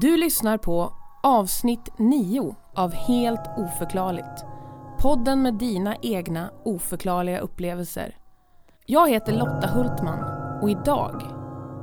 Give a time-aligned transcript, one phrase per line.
[0.00, 0.92] Du lyssnar på
[1.22, 4.44] avsnitt 9 av Helt oförklarligt.
[4.98, 8.16] Podden med dina egna oförklarliga upplevelser.
[8.86, 10.24] Jag heter Lotta Hultman
[10.62, 11.22] och idag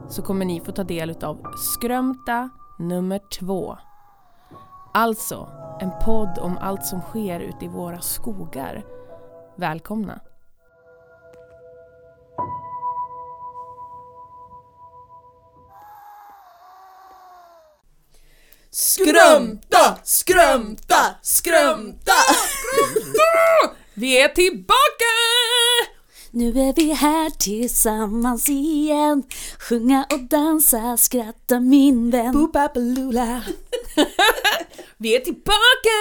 [0.09, 2.49] så kommer ni få ta del av Skrömta
[2.79, 3.77] nummer två.
[4.93, 5.49] Alltså,
[5.81, 8.85] en podd om allt som sker ute i våra skogar.
[9.55, 10.19] Välkomna!
[18.71, 22.13] Skrömta, skrömta, skrömta!
[23.93, 25.13] Vi är tillbaka!
[26.31, 29.23] Nu är vi här tillsammans igen
[29.59, 33.41] Sjunga och dansa, skratta min vän Boopapaloola.
[34.97, 35.97] Vi är tillbaka!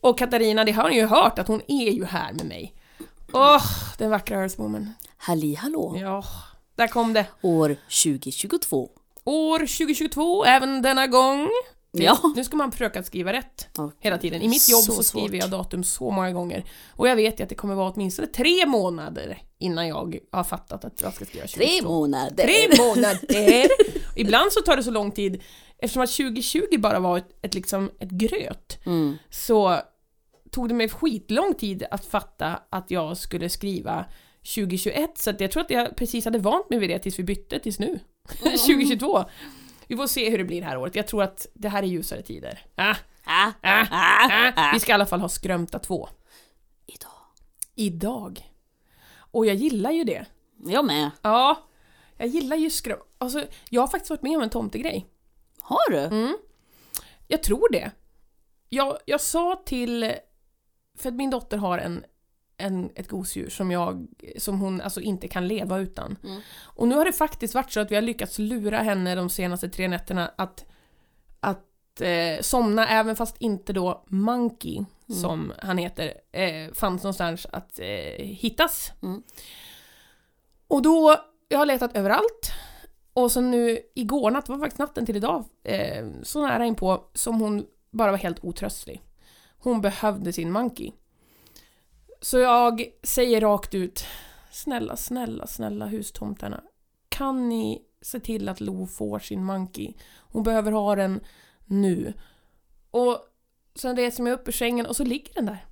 [0.00, 2.74] Och Katarina, det har ni ju hört att hon är ju här med mig.
[3.32, 3.62] Åh,
[3.98, 4.92] den vackra Earthwoman.
[5.16, 5.96] Halli hallå!
[6.00, 6.24] Ja,
[6.76, 7.26] där kom det.
[7.42, 8.88] År 2022
[9.26, 11.48] År 2022, även denna gång.
[11.92, 12.18] Ja.
[12.36, 13.90] Nu ska man försöka skriva rätt Ja.
[14.00, 14.42] hela tiden.
[14.42, 16.64] I mitt jobb så, Så skriver jag datum så många gånger.
[16.92, 20.84] Och jag vet ju att det kommer vara åtminstone tre månader innan jag har fattat
[20.84, 21.78] att jag ska skriva 2022.
[21.78, 22.44] Tre månader!
[22.44, 23.66] Tre månader!
[24.16, 25.42] Ibland så tar det så lång tid,
[25.78, 29.16] eftersom att 2020 bara var ett, ett, liksom, ett gröt, Mm.
[29.30, 29.76] så
[30.50, 34.04] tog det mig skitlång tid att fatta att jag skulle skriva
[34.54, 37.22] 2021, så att jag tror att jag precis hade vant mig vid det tills vi
[37.24, 37.98] bytte tills nu.
[38.40, 39.24] 2022.
[39.86, 40.94] Vi får se hur det blir det här året.
[40.94, 42.66] Jag tror att det här är ljusare tider.
[42.74, 42.94] Ah,
[43.28, 44.52] Ah, ah, ah, ah.
[44.56, 44.70] ah.
[44.72, 46.08] Vi ska i alla fall ha Skrömta 2.
[46.86, 47.10] Idag.
[47.74, 48.52] Idag.
[49.18, 50.26] Och jag gillar ju det.
[50.64, 51.10] Jag med.
[51.22, 51.68] Ja,
[52.16, 52.98] jag gillar ju skröm...
[53.18, 55.06] Alltså, jag har faktiskt varit med om en tomtegrej.
[55.60, 55.98] Har du?
[55.98, 56.36] Mm.
[57.28, 57.90] Jag tror det.
[58.68, 60.14] Jag, jag sa till...
[60.98, 62.04] För att min dotter har en,
[62.56, 64.06] en, ett gosedjur som, jag,
[64.38, 66.16] som hon alltså inte kan leva utan.
[66.24, 66.40] Mm.
[66.62, 69.68] Och nu har det faktiskt varit så att vi har lyckats lura henne de senaste
[69.68, 70.64] tre nätterna att,
[71.40, 75.20] att eh, somna, även fast inte då Monkey, Mm.
[75.20, 78.92] som han heter, eh, fanns någonstans att eh, hittas.
[79.02, 79.22] Mm.
[80.68, 81.16] Och då,
[81.48, 82.52] jag har letat överallt.
[83.12, 87.04] Och så nu igår natt, det var faktiskt natten till idag, eh, så nära inpå
[87.14, 89.02] som hon bara var helt otröstlig.
[89.58, 90.92] Hon behövde sin monkey.
[92.20, 94.04] Så jag säger rakt ut,
[94.50, 96.62] snälla, snälla, snälla hustomtarna.
[97.08, 99.94] Kan ni se till att Lo får sin monkey?
[100.18, 101.20] Hon behöver ha den
[101.64, 102.12] nu.
[102.90, 103.18] Och
[103.74, 105.66] sen reser jag mig upp ur sängen och så ligger den där.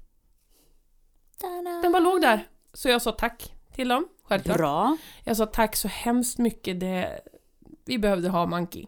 [1.83, 2.49] Den bara låg där.
[2.73, 4.57] Så jag sa tack till dem, självklart.
[4.57, 4.97] Bra.
[5.25, 7.21] Jag sa tack så hemskt mycket, det,
[7.85, 8.87] vi behövde ha Monkey.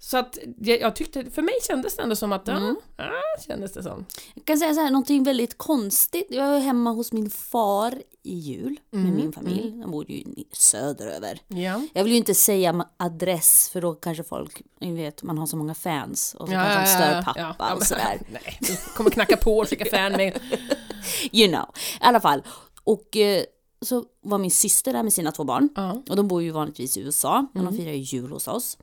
[0.00, 2.76] Så att jag, jag tyckte, för mig kändes det ändå som att, Mm.
[2.96, 3.10] ja,
[3.46, 4.04] kändes det som.
[4.34, 6.26] Jag kan säga så här, någonting väldigt konstigt.
[6.30, 9.80] Jag är hemma hos min far i jul med Mm, min familj.
[9.80, 11.40] Han bor ju söderöver.
[11.48, 11.82] Ja.
[11.92, 15.56] Jag vill ju inte säga adress för då kanske folk, ni vet, man har så
[15.56, 18.20] många fans och så Ja, kanske de stör pappa ja, ja, och sådär.
[18.32, 20.38] Nej, du kommer knacka på och skicka med.
[21.32, 21.66] You know.
[21.76, 22.42] I alla fall.
[22.84, 23.42] Och eh,
[23.82, 25.68] så var min syster där med sina två barn.
[25.76, 26.02] Ja.
[26.10, 28.78] Och de bor ju vanligtvis i USA, men de firar ju jul hos oss.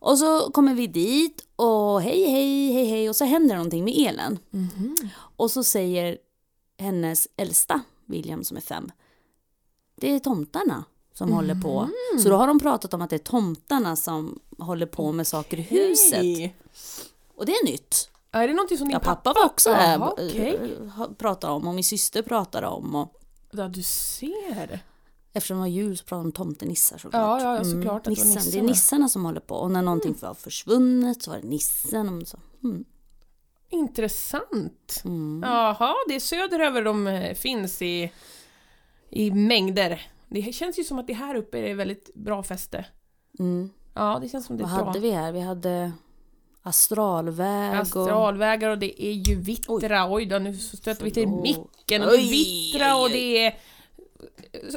[0.00, 3.94] Och så kommer vi dit och hej, hej, hej, hej och så händer någonting med
[3.96, 4.38] elen.
[5.36, 6.18] Och så säger
[6.78, 8.90] hennes äldsta, William som är fem,
[9.96, 10.84] det är tomtarna
[11.14, 11.88] som håller på.
[12.22, 15.58] Så då har de pratat om att det är tomtarna som håller på med saker
[15.58, 16.52] i huset.
[17.34, 18.10] Och det är nytt.
[18.32, 20.54] Är det någonting som din Ja, pappa var också Jaha, okej.
[20.54, 21.14] okay.
[21.18, 22.94] pratade om och min syster pratade om.
[22.94, 23.16] Och
[23.50, 24.80] Ja, du ser.
[25.32, 27.42] Eftersom det var jul så pratade de om tomtenissar såklart.
[27.42, 28.52] Ja, ja, såklart var Nissen.
[28.52, 29.08] Det är nissarna.
[29.08, 29.54] som håller på.
[29.54, 32.22] Och när någonting var försvunnet så var det nissen.
[32.22, 32.38] Och så.
[32.64, 32.84] Mm.
[33.70, 35.02] Intressant.
[35.04, 35.42] Mm.
[35.44, 38.12] Jaha, det är söderöver de eh, finns i,
[39.10, 40.02] i mängder.
[40.28, 42.84] Det känns ju som att det här uppe är väldigt bra fäste.
[43.38, 43.70] Mm.
[43.94, 44.86] Ja, det känns som det är Vad bra.
[44.86, 45.32] hade vi här?
[45.32, 45.92] Vi hade
[46.62, 47.80] astralväg och...
[47.80, 52.16] Astralvägar och det är ju vittra, oj, då nu stöter vi till micken och det
[52.16, 53.12] är Oj, vittra oj, och oj.
[53.12, 53.58] det är...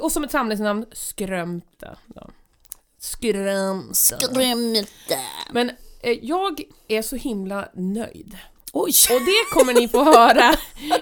[0.01, 1.97] Och som ett samlingsnamn, Skrömta.
[2.15, 2.29] Ja.
[2.99, 3.93] Skrömta.
[3.93, 5.19] Skrömta.
[5.51, 5.69] Men
[6.03, 8.37] eh, jag är så himla nöjd.
[8.73, 8.93] Oj!
[9.09, 10.55] Och det kommer ni få höra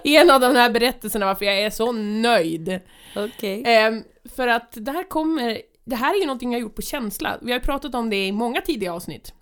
[0.03, 2.79] i en av de här berättelserna varför jag är så nöjd.
[3.15, 3.63] Okej.
[3.65, 4.03] Ehm,
[4.35, 5.61] för att det här kommer...
[5.85, 7.37] Det här är ju någonting jag har gjort på känsla.
[7.41, 9.33] Vi har ju pratat om det i många tidiga avsnitt.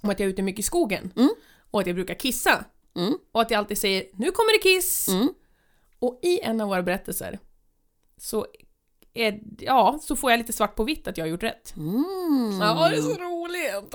[0.00, 1.12] Om att jag är ute mycket i skogen.
[1.16, 1.30] Mm.
[1.70, 2.64] Och att jag brukar kissa.
[2.96, 3.18] Mm.
[3.32, 5.08] Och att jag alltid säger nu kommer det kiss.
[5.08, 5.28] Mm.
[5.98, 7.38] Och i en av våra berättelser
[8.22, 8.46] så,
[9.14, 11.76] är, ja, så får jag lite svart på vitt att jag har gjort rätt.
[11.76, 12.58] Mm.
[12.60, 13.94] Ja, det är så roligt!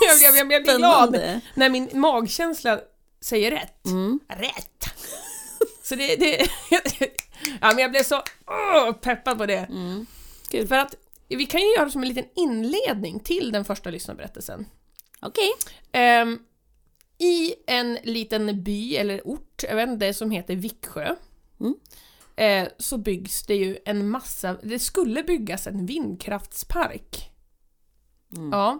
[0.00, 2.80] jag, jag, jag, jag blir glad när min magkänsla
[3.20, 3.86] säger rätt.
[3.86, 4.20] Mm.
[4.28, 4.84] Rätt!
[5.82, 6.16] Så det...
[6.16, 6.36] det
[7.60, 9.58] ja, men jag blev så åh, peppad på det.
[9.58, 10.06] Mm.
[10.50, 10.94] För att
[11.28, 14.66] vi kan ju göra som en liten inledning till den första lyssnarberättelsen.
[15.20, 15.52] Okej.
[15.92, 16.38] Ehm,
[17.18, 21.14] I en liten by eller ort, jag vet inte, som heter Viksjö.
[21.60, 21.74] Mm.
[22.36, 27.30] Eh, så byggs det ju en massa, det skulle byggas en vindkraftspark.
[28.36, 28.50] Mm.
[28.52, 28.78] Ja.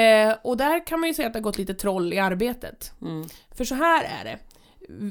[0.00, 2.92] Eh, och där kan man ju säga att det har gått lite troll i arbetet.
[3.02, 3.28] Mm.
[3.50, 4.38] För så här är det.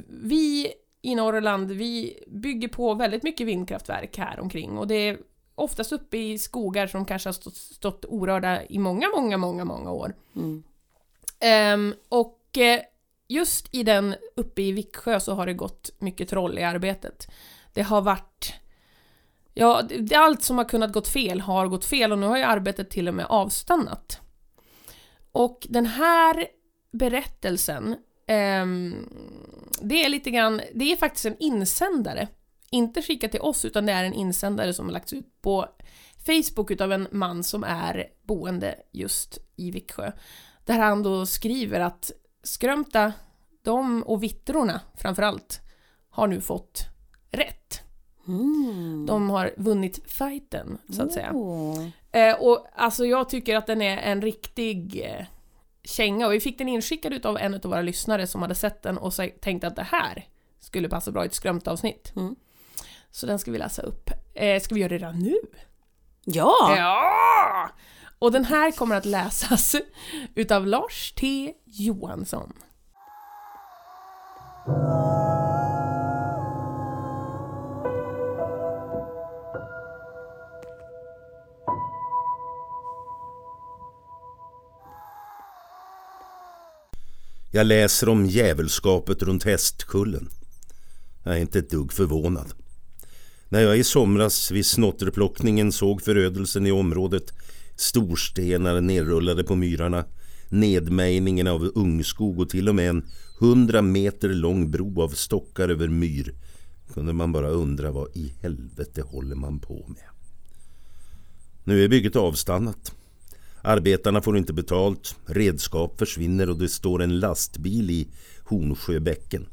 [0.07, 5.17] Vi i Norrland, vi bygger på väldigt mycket vindkraftverk här omkring och det är
[5.56, 9.91] oftast uppe i skogar som kanske har stått, stått orörda i många, många, många, många
[9.91, 10.15] år.
[10.35, 10.63] Mm.
[11.39, 12.81] Ehm, och eh,
[13.27, 17.27] just i den uppe i Viksjö så har det gått mycket troll i arbetet.
[17.75, 18.54] Det har varit...
[19.54, 22.44] Ja, det, allt som har kunnat gått fel har gått fel och nu har ju
[22.44, 24.19] arbetet till och med avstannat.
[25.31, 26.48] Och den här
[26.92, 27.92] berättelsen,
[28.27, 28.66] eh,
[29.81, 32.27] det är lite grann, det är faktiskt en insändare.
[32.69, 35.68] Inte skickat till oss utan det är en insändare som har lagts ut på
[36.25, 40.12] Facebook utav en man som är boende just i Viksjö.
[40.66, 42.12] Där han då skriver att
[42.44, 43.13] Skrömta,
[43.63, 45.62] de och Vittrorna framförallt,
[46.10, 46.86] har nu fått
[47.31, 47.64] rätt.
[48.27, 49.06] Mm.
[49.06, 51.31] De har vunnit fighten, så att säga.
[51.33, 51.88] Åh.
[52.12, 55.25] Eh, och alltså jag tycker att den är en riktig eh,
[55.83, 58.98] känga och vi fick den inskickad utav en av våra lyssnare som hade sett den
[58.98, 60.27] och tänkte att det här
[60.60, 62.13] skulle passa bra i ett Skrömta-avsnitt.
[62.16, 62.36] Mm.
[63.12, 64.10] Så den ska vi läsa upp.
[64.33, 65.36] Eh, ska vi göra det redan nu?
[66.24, 66.75] Ja!
[66.77, 67.69] Ja!
[68.19, 69.75] Och den här kommer att läsas
[70.36, 72.54] utav Lars T Johansson.
[87.55, 90.29] Jag läser om djävulskapet runt Hästkullen.
[91.23, 92.53] Jag är inte ett dugg förvånad.
[93.49, 97.33] När jag i somras vid snotterplockningen såg förödelsen i området,
[97.75, 100.05] storstenar nerrullade på myrarna,
[100.49, 103.05] nedmejningen av ungskog och till och med en
[103.39, 106.33] hundra meter lång bro av stockar över myr,
[106.93, 110.09] kunde man bara undra vad i helvete håller man på med.
[111.63, 112.95] Nu är bygget avstannat.
[113.67, 118.07] Arbetarna får inte betalt, redskap försvinner och det står en lastbil i
[118.44, 119.47] Hornsjöbäcken.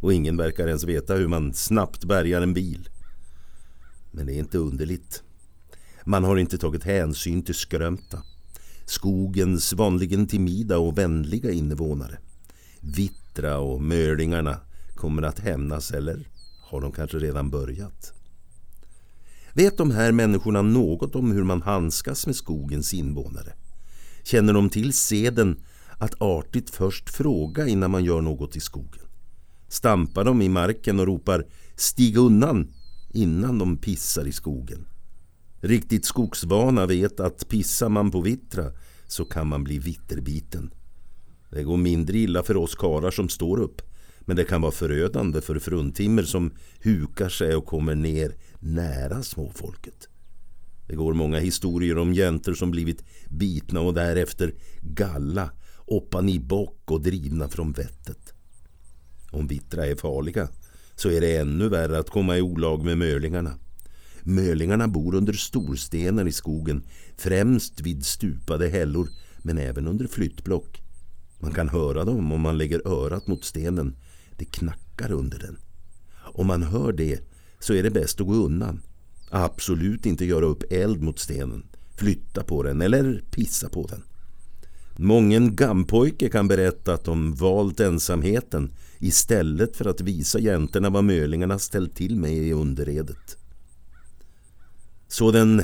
[0.00, 2.88] Och ingen verkar ens veta hur man snabbt bärgar en bil.
[4.10, 5.22] Men det är inte underligt.
[6.04, 8.22] Man har inte tagit hänsyn till Skrömta.
[8.86, 12.18] Skogens vanligen timida och vänliga invånare.
[12.80, 14.60] Vittra och Mölingarna
[14.94, 16.28] kommer att hämnas eller
[16.60, 18.12] har de kanske redan börjat?
[19.56, 23.52] Vet de här människorna något om hur man handskas med skogens invånare?
[24.22, 25.56] Känner de till seden
[25.98, 29.04] att artigt först fråga innan man gör något i skogen?
[29.68, 31.46] Stampar de i marken och ropar
[31.76, 32.68] ”stig undan”
[33.12, 34.86] innan de pissar i skogen?
[35.60, 38.72] Riktigt skogsvana vet att pissar man på vittra
[39.06, 40.70] så kan man bli vitterbiten.
[41.50, 43.82] Det går mindre illa för oss karar som står upp
[44.24, 50.08] men det kan vara förödande för fruntimmer som hukar sig och kommer ner nära småfolket.
[50.86, 55.50] Det går många historier om jäntor som blivit bitna och därefter galla,
[55.86, 58.34] oppan i bock och drivna från vettet.
[59.30, 60.48] Om vittra är farliga
[60.96, 63.58] så är det ännu värre att komma i olag med mölingarna.
[64.22, 66.82] Mölingarna bor under storstenar i skogen,
[67.16, 70.82] främst vid stupade hällor men även under flyttblock.
[71.38, 73.96] Man kan höra dem om man lägger örat mot stenen.
[74.36, 75.58] Det knackar under den.
[76.16, 77.20] Om man hör det
[77.58, 78.82] så är det bäst att gå undan.
[79.30, 84.02] Absolut inte göra upp eld mot stenen, flytta på den eller pissa på den.
[84.96, 91.58] Mången gammpojke kan berätta att de valt ensamheten istället för att visa jäntorna vad mölingarna
[91.58, 93.36] ställt till med i underredet.
[95.08, 95.62] Så den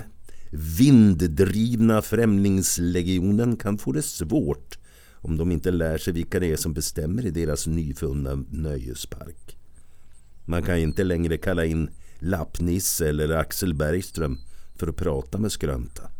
[0.79, 4.79] vinddrivna främlingslegionen kan få det svårt
[5.21, 9.59] om de inte lär sig vilka det är som bestämmer i deras nyfunna nöjespark.
[10.45, 14.39] Man kan inte längre kalla in Lappnisse eller Axel Bergström
[14.75, 16.11] för att prata med Skrönta.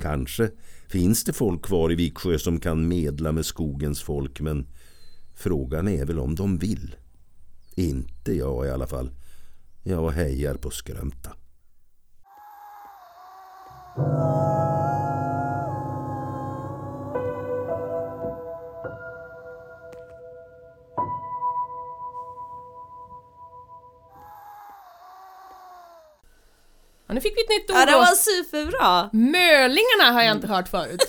[0.00, 0.50] Kanske
[0.88, 4.66] finns det folk kvar i Viksjö som kan medla med skogens folk men
[5.34, 6.96] frågan är väl om de vill.
[7.74, 9.10] Inte jag i alla fall.
[9.82, 11.30] Jag hejar på Skrönta.
[27.10, 29.10] Ja, nu fick vi ett nytt ord Ja, det var superbra!
[29.12, 31.02] Mölingarna har jag inte hört förut.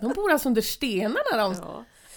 [0.00, 1.54] De bor alltså under stenarna de.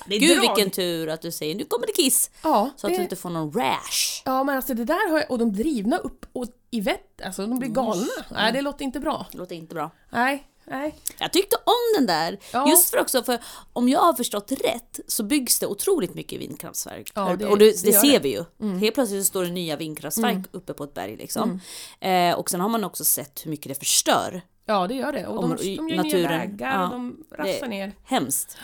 [0.05, 0.41] Det är Gud drag.
[0.55, 2.29] vilken tur att du säger nu kommer det kiss!
[2.43, 4.21] Ja, Så att det- du inte får någon rash.
[4.25, 7.47] Ja men alltså det där har jag, och de drivna upp och i vett, alltså
[7.47, 8.05] de blir galna.
[8.31, 9.25] Nej det låter inte bra.
[9.31, 9.91] Det låter inte bra.
[10.09, 10.95] Nej, Nej.
[11.19, 12.37] Jag tyckte om den där.
[12.53, 12.69] Ja.
[12.69, 13.39] Just för också, för
[13.73, 17.11] om jag har förstått rätt så byggs det otroligt mycket vindkraftverk.
[17.15, 18.69] Ja, det- och det, det det ser vi ju.
[18.79, 21.59] Helt plötsligt så står det nya vindkraftverk uppe på ett berg liksom.
[21.99, 24.41] Eh, och sen har man också sett hur mycket det förstör.
[24.65, 25.27] Ja, det gör det.
[25.27, 26.39] Och de, Om- de gör nya naturen.
[26.39, 26.83] vägar Ja.
[26.85, 27.91] och de rassar ner.
[28.03, 28.57] Hemskt.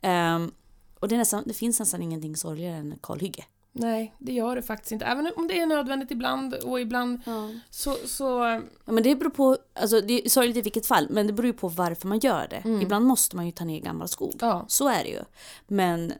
[0.00, 0.52] Ehm,
[0.98, 3.44] och det, nästan, det finns nästan ingenting sorgligare än kalhygge.
[3.74, 5.04] Nej, det gör det faktiskt inte.
[5.04, 7.20] Även om det är nödvändigt ibland och ibland
[7.70, 8.24] så, så...
[8.84, 11.46] Ja, men det beror på, alltså det är sorgligt i vilket fall, men det beror
[11.46, 12.82] ju på varför man gör det.
[12.82, 14.34] Ibland måste man ju ta ner gammal skog.
[14.40, 14.64] Ja.
[14.68, 15.20] Så är det ju.
[15.66, 16.12] Men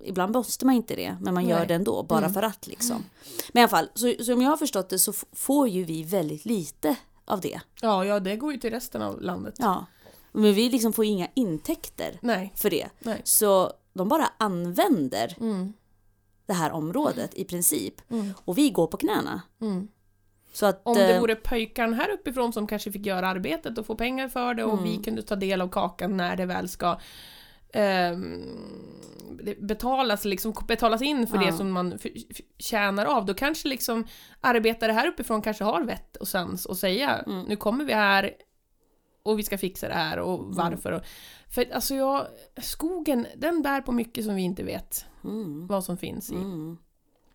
[0.00, 1.66] ibland måste man inte det, men man gör Nej.
[1.66, 3.04] det ändå, bara för att liksom.
[3.52, 6.02] Men i alla fall, så, så om jag har förstått det så får ju vi
[6.02, 7.60] väldigt lite av det.
[7.80, 9.54] Ja, ja, det går ju till resten av landet.
[9.58, 9.86] Ja.
[10.32, 12.52] Men vi liksom får inga intäkter Nej.
[12.56, 12.88] för det.
[12.98, 13.20] Nej.
[13.24, 15.72] Så de bara använder Mm.
[16.48, 17.94] Det här området i princip.
[18.44, 19.42] Och vi går på knäna.
[19.60, 19.88] Mm.
[20.52, 20.80] Så att...
[20.84, 24.28] Om det eh, vore pöjkarna här uppifrån som kanske fick göra arbetet och få pengar
[24.28, 24.84] för det och Mm.
[24.84, 26.98] vi kunde ta del av kakan när det väl ska
[27.72, 28.42] ehm,
[29.60, 31.46] betalas, liksom, betalas in för Ja.
[31.46, 31.98] det som man
[32.58, 34.06] tjänar av, då kanske liksom
[34.40, 37.42] arbetare här uppifrån kanske har vett och sans och säga Mm.
[37.44, 38.32] nu kommer vi här
[39.28, 40.52] och vi ska fixa det här och Mm.
[40.54, 40.92] varför.
[40.92, 41.02] Och,
[41.54, 42.26] för alltså jag,
[42.62, 46.34] skogen den bär på mycket som vi inte vet Mm, vad som finns i.
[46.34, 46.78] mm.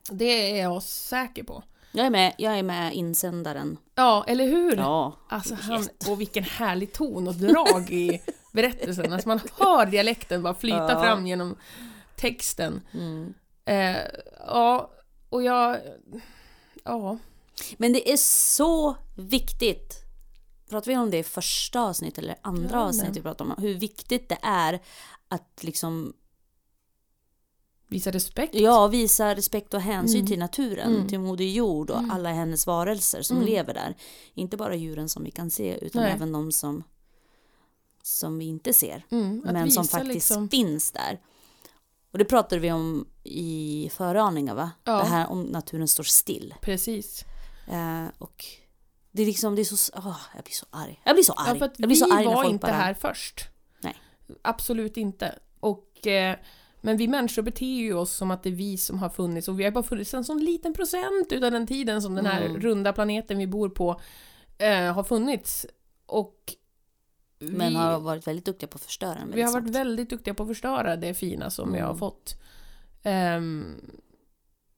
[0.10, 1.64] Det är jag säker på.
[1.92, 3.78] Jag är med, jag är med insändaren.
[3.96, 4.76] Ja, eller hur?
[4.78, 5.18] Ja.
[5.30, 8.22] Alltså han, och vilken härlig ton och drag i
[8.54, 9.14] berättelsen.
[9.14, 11.02] Alltså man hör dialekten bara flyta Ja.
[11.04, 11.56] fram genom
[12.16, 12.82] texten.
[12.94, 13.34] Mm.
[13.66, 13.98] Eh,
[14.48, 14.92] ja,
[15.30, 15.78] och jag...
[16.84, 17.18] Ja.
[17.78, 20.03] Men det är så viktigt.
[20.70, 23.54] Pratar vi om det i första avsnittet eller andra Ja, avsnittet vi pratar om?
[23.58, 24.82] Hur viktigt det är
[25.28, 26.14] att liksom
[27.88, 28.56] Visa respekt.
[28.56, 30.28] ja, visa respekt och hänsyn Mm.
[30.28, 31.08] till naturen, Mm.
[31.08, 32.12] till Moder Jord och Mm.
[32.12, 33.50] alla hennes varelser som Mm.
[33.50, 33.96] lever där.
[34.34, 36.12] Inte bara djuren som vi kan se utan Nej.
[36.12, 36.84] även de som,
[38.04, 39.06] som vi inte ser.
[39.10, 41.22] Mm, men som faktiskt liksom- finns där.
[42.12, 44.72] Och det pratade vi om i föraningar va?
[44.84, 44.98] Ja.
[44.98, 46.54] Det här om naturen står still.
[46.62, 47.24] Precis.
[47.68, 48.46] Eh, och
[49.16, 51.02] det är liksom, det är så, åh, jag blir så arg.
[51.06, 51.50] Jag blir så arg.
[51.50, 53.46] Ja, för att jag blir vi så arg när var inte bara, här först.
[53.82, 53.96] Nej.
[54.42, 55.40] Absolut inte.
[55.60, 56.38] Och, eh,
[56.82, 59.60] men vi människor beter ju oss som att det är vi som har funnits och
[59.60, 62.62] vi har bara funnits en sån liten procent utav den tiden som den här Mm.
[62.62, 64.02] runda planeten vi bor på
[64.58, 65.66] eh, har funnits.
[66.06, 66.54] Och
[67.40, 70.34] vi, Men har varit väldigt duktiga på att förstöra den vi har varit väldigt duktiga
[70.34, 71.88] på att förstöra det fina som vi Mm.
[71.90, 72.36] har fått.
[73.04, 73.92] Ehm,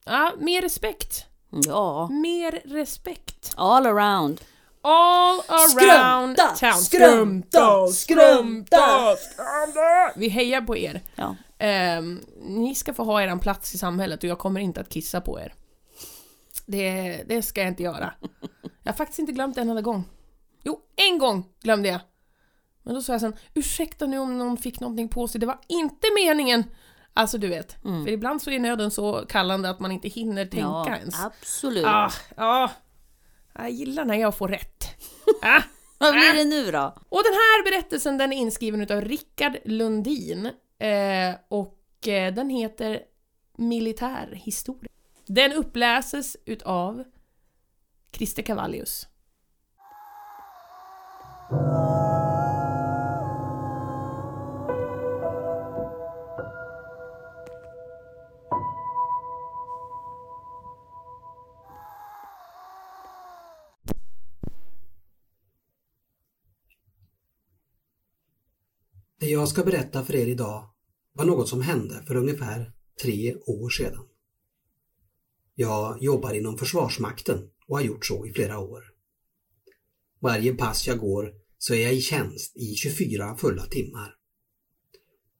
[0.04, 1.26] ja, mer respekt.
[1.50, 3.52] Ja, Mer respekt.
[3.56, 4.40] all around.
[4.82, 6.80] All around Skrumta, town.
[6.82, 9.16] skrumta, skrumta.
[9.16, 10.12] skrumta.
[10.16, 11.00] Vi hejar på er.
[11.14, 11.36] Ja.
[11.58, 15.20] Ehm, ni ska få ha er plats i samhället och jag kommer inte att kissa
[15.20, 15.54] på er.
[16.66, 18.12] Det, det ska jag inte göra.
[18.82, 20.04] Jag har faktiskt inte glömt det en enda gång.
[20.62, 22.00] Jo, en gång glömde jag.
[22.82, 25.58] Men då sa jag sen, ursäkta nu om någon fick någonting på sig, det var
[25.68, 26.64] inte meningen.
[27.16, 28.04] Alltså du vet, Mm.
[28.04, 31.24] för ibland så är nöden så kallande att man inte hinner tänka ja, ens.
[31.24, 31.84] absolut.
[31.86, 32.70] Ah, ah.
[33.54, 34.84] Jag gillar när jag får rätt.
[35.42, 35.62] Ah.
[35.98, 36.94] Vad blir det nu då?
[37.08, 40.46] Och den här berättelsen den är inskriven utav Rickard Lundin
[40.78, 43.00] eh, och eh, den heter
[43.58, 44.90] Militärhistoria.
[45.26, 47.04] Den uppläses utav
[48.12, 49.06] Christer Cavallius.
[69.26, 70.70] Det jag ska berätta för er idag
[71.12, 74.06] var något som hände för ungefär tre år sedan.
[75.54, 78.84] Jag jobbar inom Försvarsmakten och har gjort så i flera år.
[80.20, 84.14] Varje pass jag går så är jag i tjänst i 24 fulla timmar.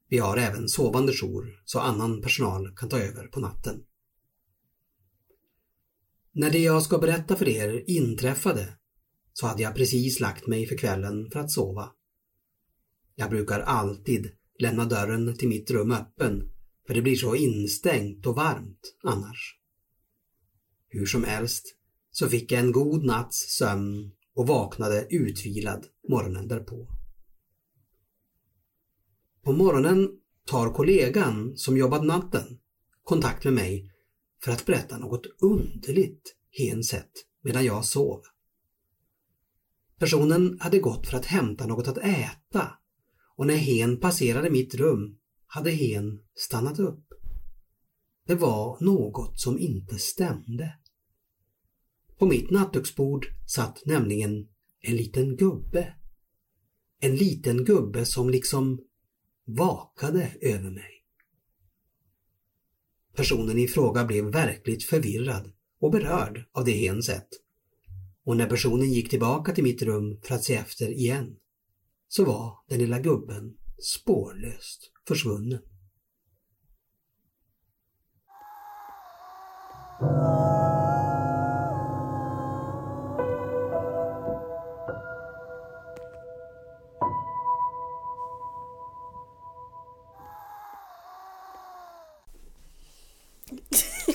[0.08, 3.84] Vi har även sovande jour så annan personal kan ta över på natten.
[6.32, 8.78] När det jag ska berätta för er inträffade
[9.32, 11.95] så hade jag precis lagt mig för kvällen för att sova.
[13.18, 16.50] Jag brukar alltid lämna dörren till mitt rum öppen
[16.86, 19.58] för det blir så instängt och varmt annars.
[20.88, 21.76] Hur som helst
[22.10, 26.88] så fick jag en god natts sömn och vaknade utvilad morgonen därpå.
[29.42, 30.10] På morgonen
[30.46, 32.58] tar kollegan som jobbat natten
[33.04, 33.92] kontakt med mig
[34.42, 38.22] för att berätta något underligt hen sett medan jag sov.
[39.98, 42.78] Personen hade gått för att hämta något att äta
[43.36, 47.04] och när hen passerade mitt rum hade hen stannat upp.
[48.26, 50.78] Det var något som inte stämde.
[52.18, 54.48] På mitt nattduksbord satt nämligen
[54.80, 55.94] en liten gubbe.
[57.00, 58.80] En liten gubbe som liksom
[59.44, 60.92] vakade över mig.
[63.14, 67.28] Personen i fråga blev verkligt förvirrad och berörd av det hen sett.
[68.24, 71.36] Och när personen gick tillbaka till mitt rum för att se efter igen
[72.08, 75.60] så var den lilla gubben spårlöst försvunnen.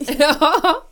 [0.20, 0.91] ja,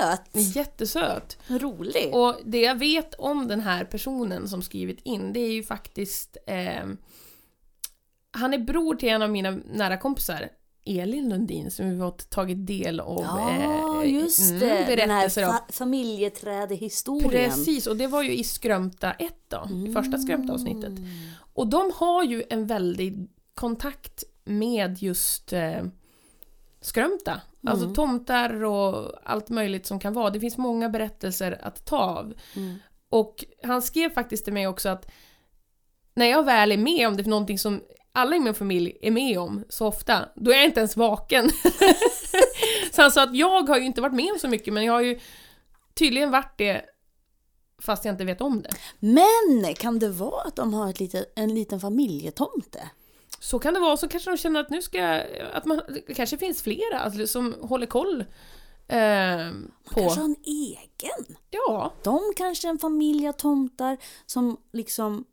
[0.00, 0.56] söt.
[0.56, 1.38] jättesöt.
[1.46, 2.14] Rolig.
[2.14, 6.36] Och det jag vet om den här personen som skrivit in, det är ju faktiskt...
[6.46, 6.86] Eh,
[8.32, 10.48] han är bror till en av mina nära kompisar,
[10.84, 14.66] Elin Lundin, som vi har tagit del av Ja, eh, just mm, det.
[14.66, 15.52] Den här berättelser av.
[15.52, 17.30] fa- familjeträdehistorien.
[17.50, 20.92] Precis, och det var ju i Skrömta 1 då, i första Skrömta-avsnittet.
[21.54, 25.82] Och de har ju en väldig kontakt med just eh,
[26.80, 27.40] Skrömta.
[27.66, 30.30] Alltså tomtar och allt möjligt som kan vara.
[30.30, 32.34] Det finns många berättelser att ta av.
[33.10, 35.10] Och han skrev faktiskt till mig också att
[36.14, 37.80] när jag väl är med om det är någonting som
[38.12, 41.50] alla i min familj är med om så ofta, då är jag inte ens vaken.
[42.92, 44.92] så han sa att jag har ju inte varit med om så mycket, men jag
[44.92, 45.20] har ju
[45.94, 46.84] tydligen varit det
[47.82, 48.70] fast jag inte vet om det.
[48.98, 52.90] Men kan det vara att de har ett litet, en liten familjetomte?
[53.42, 56.14] Så kan det vara, så kanske de känner att nu ska jag, att man, det
[56.14, 58.20] kanske finns flera alltså, som håller koll
[58.88, 59.50] eh,
[59.84, 60.00] på...
[60.00, 61.36] Kanske har en egen?
[61.50, 65.24] Ja, De kanske är en familj av tomtar som liksom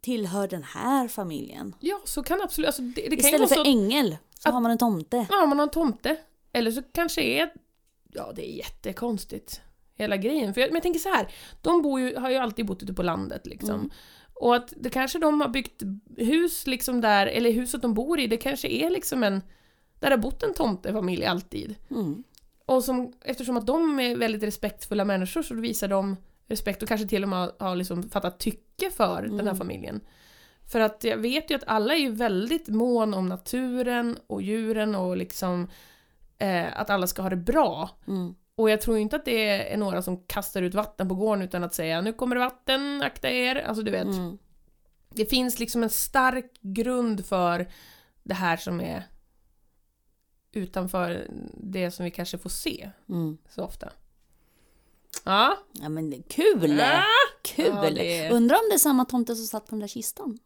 [0.00, 1.74] tillhör den här familjen.
[1.80, 4.70] ja, så kan absolut, alltså, det, det Istället för så ängel så att- har man
[4.70, 5.26] en tomte.
[5.30, 6.16] Ja, man har en tomte.
[6.52, 7.52] Eller så kanske är...
[8.14, 9.60] Ja, det är jättekonstigt.
[9.94, 10.54] Hela grejen.
[10.54, 11.28] För jag, men jag tänker så här.
[11.62, 13.90] De bor ju, har ju alltid bott ute på landet liksom.
[14.42, 15.82] Och att det kanske de har byggt
[16.16, 19.42] hus liksom där, eller huset de bor i, det kanske är liksom en...
[19.98, 21.74] Där har bott en tomtefamilj alltid.
[21.90, 22.24] Mm.
[22.66, 27.08] Och som, eftersom att de är väldigt respektfulla människor så visar de respekt och kanske
[27.08, 30.00] till och med har, har liksom fattat tycke för den här familjen.
[30.72, 34.94] För att jag vet ju att alla är ju väldigt mån om naturen och djuren
[34.94, 35.68] och liksom
[36.38, 37.90] eh, att alla ska ha det bra.
[38.08, 38.34] Mm.
[38.54, 41.64] Och jag tror inte att det är några som kastar ut vatten på gården utan
[41.64, 43.56] att säga nu kommer det vatten, akta er.
[43.56, 44.04] Alltså du vet.
[44.04, 44.38] Mm.
[45.08, 47.68] Det finns liksom en stark grund för
[48.22, 49.04] det här som är
[50.52, 53.38] utanför det som vi kanske får se Mm.
[53.48, 53.92] så ofta.
[55.24, 56.80] Ja, Ja men det är kul!
[56.80, 57.02] Ah!
[57.42, 57.66] Kul!
[57.66, 60.38] Ja, det Undrar om det är samma tomte som satt på den där kistan?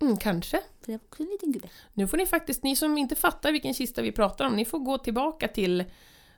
[0.00, 0.56] mm, kanske.
[0.80, 1.68] För det var också en liten gubbe.
[1.92, 4.78] Nu får ni faktiskt, ni som inte fattar vilken kista vi pratar om, ni får
[4.78, 5.84] gå tillbaka till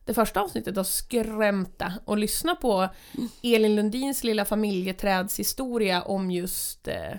[0.08, 2.88] det första avsnittet av Skrämta och lyssna på
[3.42, 7.12] Elin Lundins lilla familjeträdshistoria om just eh,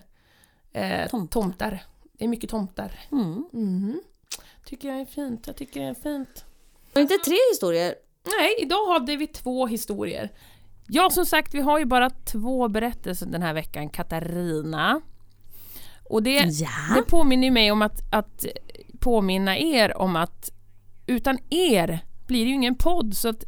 [0.83, 1.41] eh, Tomtar.
[1.41, 1.83] tomtar.
[2.13, 2.99] Det är mycket tomtar.
[3.11, 3.45] Mm.
[3.53, 4.01] Mhm.
[4.65, 6.45] Tycker jag är fint, jag tycker det är fint.
[6.93, 7.95] Det inte tre historier?
[8.39, 10.31] Nej, idag hade vi två historier.
[10.87, 15.01] Ja, som sagt, vi har ju bara två berättelser den här veckan, Katarina.
[16.09, 16.69] Och det, Ja.
[16.95, 18.45] det påminner mig om att, att
[18.99, 20.49] påminna er om att
[21.07, 21.99] utan er
[22.29, 23.43] blir det ju ingen podd, så att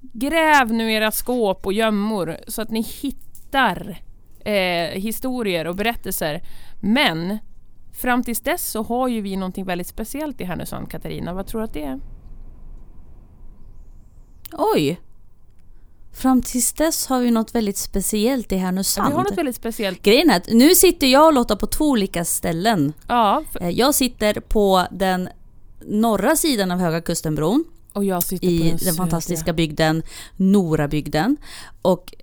[0.00, 4.02] gräv nu era skåp och gömmor så att ni hittar
[4.44, 6.42] eh, historier och berättelser.
[6.80, 7.38] Men
[7.92, 11.34] fram tills dess så har ju vi någonting väldigt speciellt i Härnösand, Katarina.
[11.34, 12.00] Vad tror du att det är?
[14.52, 15.00] Oj!
[16.12, 19.08] Fram tills dess har vi något väldigt speciellt i Ja, Härnösand.
[19.08, 20.02] vi har något väldigt speciellt.
[20.02, 22.92] Grejen är att nu sitter jag och Lotta på två olika ställen.
[23.08, 25.28] Ja, för, Eh, Jag sitter på den
[25.86, 27.64] norra sidan av Höga Kustenbron
[28.40, 30.02] i på den, fantastiska bygden
[30.36, 31.36] Norabygden.
[31.82, 32.14] Och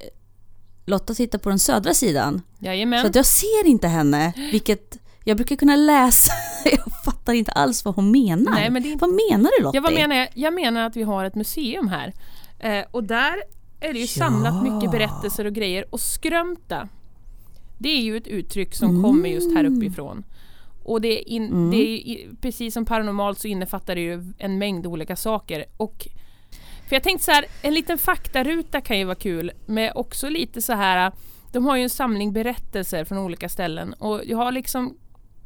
[0.85, 2.41] Lotta sitter på den södra sidan.
[2.59, 3.01] Jajamän.
[3.01, 6.31] Så att jag ser inte henne, vilket jag brukar kunna läsa.
[6.65, 8.51] Jag fattar inte alls vad hon menar.
[8.51, 9.77] Nej, men inte- Vad menar du Lotta?
[9.77, 10.27] Ja, vad menar jag?
[10.33, 12.13] Jag menar att vi har ett museum här.
[12.59, 13.35] Eh, och där
[13.79, 15.85] är det ju samlat mycket berättelser och grejer.
[15.89, 16.89] Och skrömta,
[17.77, 19.03] det är ju ett uttryck som Mm.
[19.03, 20.23] kommer just här uppifrån.
[20.87, 24.87] Och det är, in, det är precis som paranormalt så innefattar det ju en mängd
[24.87, 25.65] olika saker.
[25.77, 26.07] Och
[26.87, 30.61] för jag tänkte så här, en liten faktaruta kan ju vara kul, med också lite
[30.61, 31.11] så här.
[31.51, 34.97] De har ju en samling berättelser från olika ställen och jag har liksom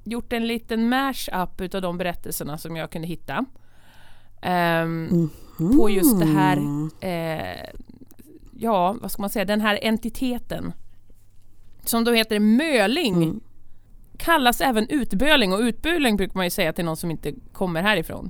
[0.03, 3.45] gjort en liten mash-up utav de berättelserna som jag kunde hitta.
[4.41, 5.29] Ehm,
[5.77, 6.57] På just det här,
[7.01, 7.69] eh,
[8.57, 10.73] ja vad ska man säga, den här entiteten.
[11.83, 13.41] Som då heter möling.
[14.21, 18.29] Kallas även utböling och utböling brukar man ju säga till någon som inte kommer härifrån.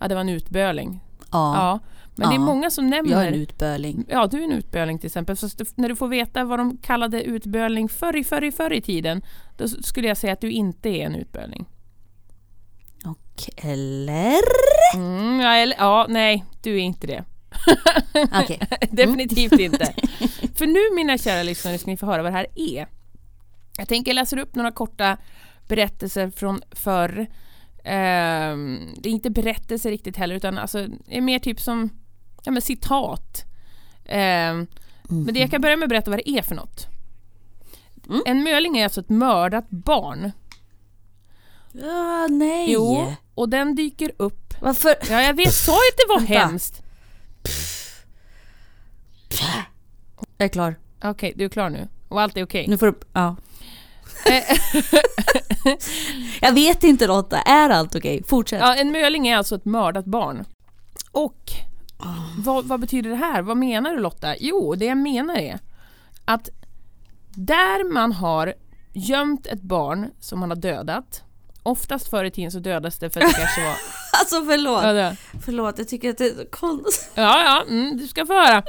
[0.00, 1.00] Ja det var en utböling.
[1.18, 1.54] Ja.
[1.56, 1.78] Ja.
[2.18, 2.44] Men det är Ja.
[2.44, 3.12] många som nämner...
[3.12, 4.04] Jag är en utböling.
[4.08, 5.36] Ja, du är en utböling till exempel.
[5.56, 8.80] Du- när du får veta vad de kallade utböling förr i, förr i, förr i
[8.80, 9.22] tiden,
[9.56, 11.66] då skulle jag säga att du inte är en utböling.
[13.04, 14.40] Och, eller?
[14.94, 17.24] Mm, ja, eller, ja, nej, du är inte det.
[18.90, 19.84] Definitivt inte.
[20.54, 22.86] För nu mina kära lyssnare ska ni få höra vad det här är.
[23.78, 25.16] Jag tänker läsa upp några korta
[25.68, 27.26] berättelser från förr.
[27.84, 31.90] Ehm, det är inte berättelser riktigt heller utan alltså, det är mer typ som
[32.44, 33.44] ja, men citat.
[34.04, 34.66] Ehm,
[35.08, 36.86] Men det jag kan börja med att berätta vad det är för något.
[38.08, 38.22] Mm.
[38.26, 40.32] En möling är alltså ett mördat barn.
[41.84, 42.72] Ah, nej.
[42.72, 44.54] Jo, och den dyker upp.
[44.60, 44.94] Varför?
[45.10, 46.82] Ja, jag vet, sa ju att det var hemskt.
[50.36, 50.76] Jag är klar.
[51.02, 51.88] Okej, du är klar nu.
[52.08, 52.66] Och allt är okej.
[52.68, 52.94] Nu får du...
[53.12, 53.36] Ja.
[56.40, 58.22] jag vet inte Lotta, är allt okej?
[58.26, 58.60] Fortsätt.
[58.60, 60.44] Ja, en möling är alltså ett mördat barn.
[61.12, 61.52] Och
[62.38, 63.42] vad, vad betyder det här?
[63.42, 64.34] Vad menar du Lotta?
[64.38, 65.58] Jo, det jag menar är
[66.24, 66.48] att
[67.34, 68.54] där man har
[68.92, 71.22] gömt ett barn som man har dödat,
[71.62, 73.74] oftast förr i tiden så dödades det för att det kanske var...
[74.20, 74.82] Alltså förlåt.
[74.82, 77.10] Ja, det- Förlåt, jag tycker att det är så konstigt.
[77.14, 78.62] ja, ja mm, du ska få höra.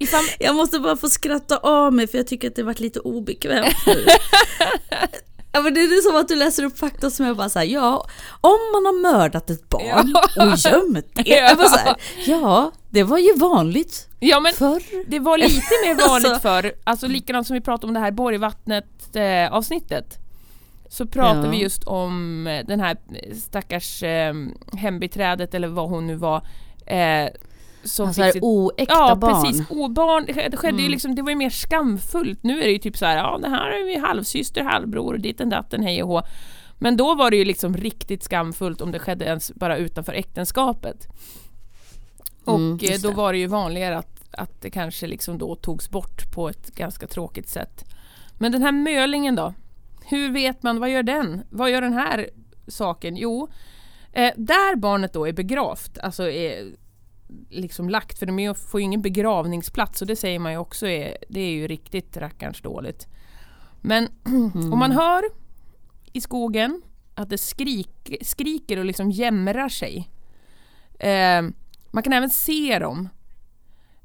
[0.00, 3.00] Ifall, Jag måste bara få skratta av mig för jag tycker att det varit lite
[3.00, 4.06] obekvämt nu.
[5.54, 8.06] Ja men det är som att du läser upp fakta som jag bara såhär, ja,
[8.40, 11.28] om man har mördat ett barn och gömt det.
[11.28, 14.82] Jag bara så här, ja, det var ju vanligt ja, men förr.
[15.06, 18.10] det var lite mer vanligt Alltså- förr, alltså likadant som vi pratade om det här
[18.10, 20.18] Borgvattnet eh, avsnittet.
[20.92, 21.50] Så pratar Ja.
[21.50, 22.96] vi just om eh, den här
[23.34, 24.34] stackars eh,
[24.76, 26.46] hembiträdet eller vad hon nu var.
[26.86, 27.28] Eh,
[27.84, 29.42] som Alltså fick sitt oäkta Ja, barn.
[29.42, 29.66] precis.
[29.70, 30.90] O, barn, det skedde ju Mm.
[30.90, 32.42] liksom, det var ju mer skamfullt.
[32.42, 35.48] Nu är det ju typ så här, ja det här är ju halvsyster, halvbror, ditten
[35.50, 36.22] datten, hej och hå.
[36.78, 41.08] Men då var det ju liksom riktigt skamfullt om det skedde ens bara utanför äktenskapet.
[42.44, 45.54] Och Mm, eh, just då var det ju vanligare att, att det kanske liksom då
[45.54, 47.84] togs bort på ett ganska tråkigt sätt.
[48.38, 49.54] Men den här mölingen då?
[50.04, 51.42] Hur vet man, vad gör den?
[51.50, 52.30] Vad gör den här
[52.68, 53.16] saken?
[53.16, 53.48] Jo,
[54.12, 56.76] eh, där barnet då är begravt, alltså är
[57.50, 61.16] liksom lagt, för de får ju ingen begravningsplats och det säger man ju också är,
[61.28, 63.06] det är ju riktigt rackarns dåligt.
[63.80, 64.08] Men
[64.72, 65.24] om man hör
[66.12, 66.82] i skogen
[67.14, 70.10] att det skrik, skriker och liksom jämrar sig.
[70.98, 71.42] Eh,
[71.90, 73.08] man kan även se dem.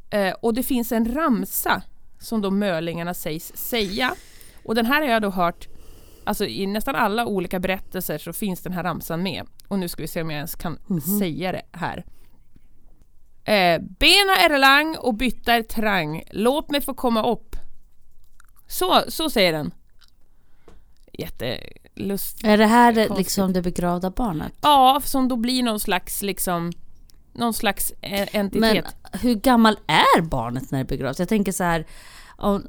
[0.10, 1.82] Eh, och det finns en ramsa
[2.20, 4.16] som de mölingarna sägs säga.
[4.64, 5.68] Och den här har jag då hört,
[6.28, 9.48] alltså i nästan alla olika berättelser så finns den här ramsan med.
[9.68, 10.80] Och nu ska vi se om jag ens kan
[11.20, 12.06] säga det här.
[13.44, 17.56] Eh, bena är lang och bytta är trang, låt mig få komma upp.
[18.68, 19.72] Så, så säger den.
[21.14, 22.44] Jättelust.
[22.44, 23.18] Är det här Konstigt.
[23.18, 24.54] liksom det begravda barnet?
[24.62, 26.72] Ja, som då blir någon slags liksom
[27.34, 28.62] någon slags eh, entitet.
[28.62, 28.84] Men
[29.22, 31.20] hur gammal är barnet när det är begravt?
[31.20, 31.86] Jag tänker så här,
[32.38, 32.62] ja,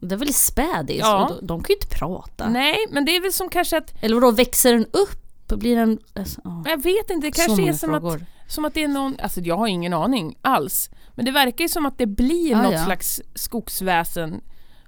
[0.00, 1.24] det är väl spädis Ja.
[1.24, 2.48] och de, de kan ju inte prata.
[2.48, 5.16] Nej, men det är väl som kanske att, Eller vadå, växer den upp?
[5.58, 5.98] Blir den...
[6.14, 6.62] Alltså, ja.
[6.66, 9.56] jag vet inte, det kanske är som att, som att det är någon, alltså jag
[9.56, 10.90] har ingen aning alls.
[11.14, 12.84] Men det verkar ju som att det blir Ah, något ja.
[12.84, 14.40] slags skogsväsen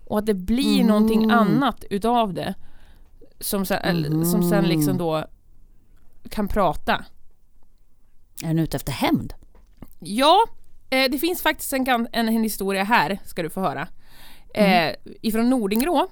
[0.06, 0.86] och att det blir Mm.
[0.86, 2.54] någonting annat utav det.
[3.40, 5.24] Som sen, eller, som sen liksom då
[6.30, 7.04] kan prata.
[8.42, 9.34] Är den ute efter hämnd?
[10.00, 10.44] Ja,
[10.90, 13.88] eh, det finns faktiskt en, en historia här, ska du få höra.
[14.54, 14.88] Mm.
[14.88, 16.06] Eh, ifrån Nordingrå.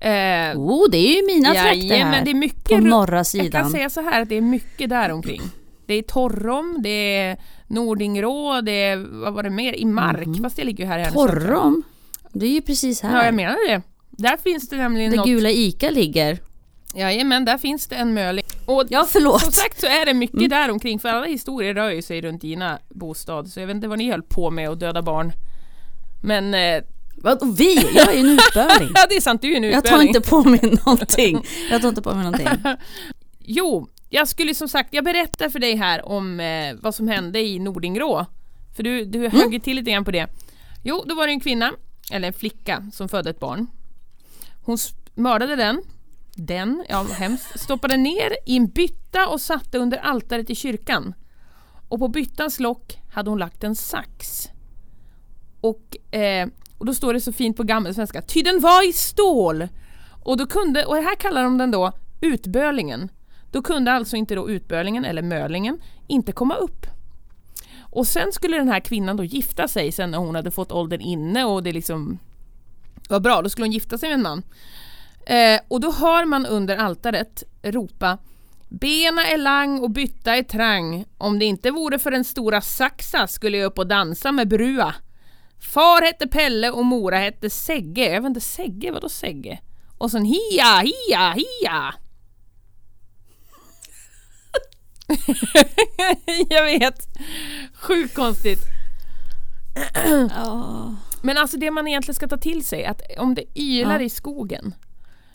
[0.00, 2.10] Eh, Oh, det är ju mina trakter här.
[2.10, 3.62] men det är mycket på norra Jag sidan.
[3.62, 5.42] kan säga så här att det är mycket där omkring.
[5.86, 9.72] Det är Torrom, det är Nordingrå, det är, vad var det mer?
[9.76, 11.12] I Mark, fast det ligger ju här i jag.
[11.12, 11.82] Torrom?
[12.32, 13.16] Det är ju precis här.
[13.18, 13.82] Ja, jag menar det.
[14.10, 15.26] Där finns det nämligen Där något...
[15.26, 16.38] gula Ica ligger.
[16.94, 18.44] Jajamän, där finns det en möling.
[18.66, 19.40] Och Ja, förlåt.
[19.42, 20.48] som sagt så är det mycket Mm.
[20.48, 23.48] där omkring för alla historier rör ju sig runt dina bostad.
[23.50, 25.32] Så jag vet inte vad ni höll på med att döda barn.
[26.22, 26.54] Men...
[26.54, 26.82] Eh,
[27.14, 27.74] Vadå vi?
[27.94, 28.92] Jag är ju en utböling.
[28.94, 30.08] ja, det är sant, du är en Jag tar utböling.
[30.08, 31.46] inte på mig någonting.
[31.70, 32.48] Jag tar inte på mig någonting.
[33.52, 37.40] Jo, jag skulle som sagt, jag berättar för dig här om eh, vad som hände
[37.40, 38.26] i Nordingrå.
[38.76, 39.30] För du, du Mm.
[39.30, 40.26] högg till lite grann på det.
[40.82, 41.72] Jo, då var det en kvinna,
[42.12, 43.66] eller en flicka, som födde ett barn.
[44.64, 44.78] Hon
[45.14, 45.82] mördade den,
[46.34, 51.14] den, ja hemskt, stoppade ner i en bytta och satte under altaret i kyrkan.
[51.88, 54.48] Och på byttans lock hade hon lagt en sax.
[55.60, 56.48] Och, eh,
[56.80, 59.68] och då står det så fint på gammelsvenska, ty den var i stål!
[60.22, 63.08] Och, då kunde, och här kallar de den då utbölingen.
[63.50, 66.86] Då kunde alltså inte då utbölingen, eller mölingen, inte komma upp.
[67.80, 71.00] Och sen skulle den här kvinnan då gifta sig sen när hon hade fått åldern
[71.00, 72.18] inne och det liksom
[73.08, 74.42] var bra, då skulle hon gifta sig med en man.
[75.26, 78.18] Eh, och då hör man under altaret ropa
[78.68, 81.04] Bena är lang och bytta är trang.
[81.18, 84.94] Om det inte vore för den stora Saxa skulle jag upp och dansa med Brua.
[85.60, 88.12] Far hette Pelle och Mora hette Segge.
[88.12, 88.90] Jag vet inte, Segge?
[88.90, 89.60] Vadå Segge?
[89.98, 91.94] Och sen hia, hia, hia!
[96.48, 97.06] jag vet.
[97.74, 98.60] Sjukt konstigt.
[101.22, 104.04] Men alltså det man egentligen ska ta till sig, att om det ylar Ja.
[104.06, 104.74] i skogen,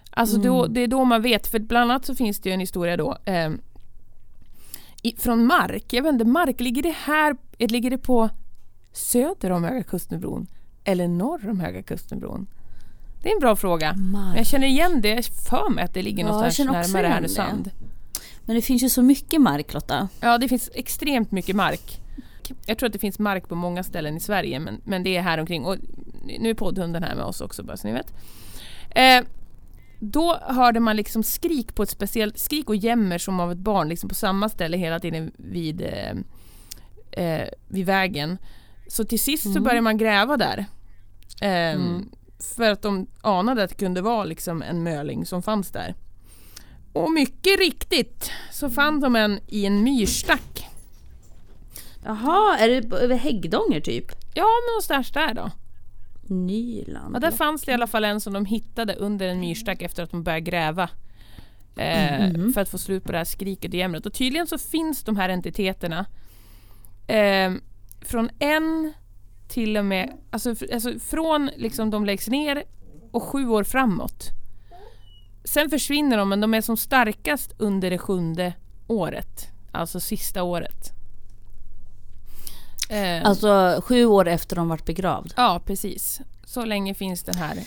[0.09, 2.59] alltså då, det är då man vet, för bland annat så finns det ju en
[2.59, 3.51] historia då eh,
[5.01, 8.29] i, från Mark, jag vet inte, Mark, ligger det här, eh, ligger det på
[8.95, 10.47] söder om Höga Kustenbron
[10.83, 12.47] eller norr om Höga Kustenbron?
[13.21, 13.93] Det är en bra fråga.
[13.97, 17.71] Men jag känner igen det, jag för mig att det ligger Ja, någonstans närmare Härnösand.
[18.45, 20.07] Men det finns ju så mycket mark Lotta.
[20.19, 22.01] Ja, det finns extremt mycket mark.
[22.65, 25.21] Jag tror att det finns mark på många ställen i Sverige, men, men det är
[25.21, 25.65] här omkring.
[25.65, 25.77] Och
[26.39, 28.13] nu är poddhunden här med oss också, bara så ni vet.
[28.89, 29.27] Eh,
[29.99, 33.89] då hörde man liksom skrik på ett speciellt, skrik och jämmer som av ett barn
[33.89, 36.11] liksom på samma ställe hela tiden vid, eh,
[37.25, 38.37] eh, vid vägen.
[38.87, 40.65] Så till sist så började man gräva där.
[41.41, 41.79] Eh,
[42.55, 45.95] För att de anade att det kunde vara liksom en möling som fanns där.
[46.93, 50.67] Och mycket riktigt så fann de en i en myrstack.
[52.03, 54.05] Jaha, är det över Häggdånger typ?
[54.33, 55.51] Ja, men någonstans där då.
[56.35, 57.15] Nyland?
[57.15, 60.03] Ja, där fanns det i alla fall en som de hittade under en myrstack efter
[60.03, 60.89] att de började gräva.
[61.77, 64.05] Eh, För att få slut på det här skriket och jämret.
[64.05, 66.05] Och tydligen så finns de här entiteterna
[67.07, 67.51] eh,
[68.07, 68.93] från en
[69.47, 72.63] till och med, alltså, alltså från liksom de läggs ner
[73.11, 74.23] och sju år framåt.
[75.43, 78.53] Sen försvinner de men de är som starkast under det sjunde
[78.87, 79.47] året.
[79.71, 80.91] Alltså sista året.
[82.89, 85.33] Eh, Alltså sju år efter de varit begravd.
[85.37, 86.21] Ja, precis.
[86.45, 87.57] Så länge finns den här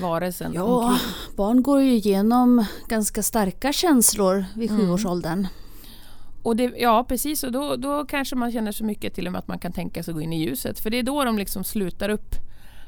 [0.00, 1.08] varelsen Ja, omkring.
[1.36, 5.46] barn går ju igenom ganska starka känslor vid sjuårsåldern.
[6.46, 7.44] Och det, ja, precis.
[7.44, 10.02] Och då, då kanske man känner så mycket till och med att man kan tänka
[10.02, 10.80] sig att gå in i ljuset.
[10.80, 12.34] För det är då de liksom slutar upp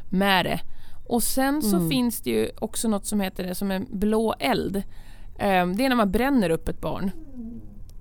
[0.09, 0.61] med det.
[1.07, 4.83] Och sen så finns det ju också något som heter det som en blå eld.
[5.38, 7.11] Ehm, det är när man bränner upp ett barn.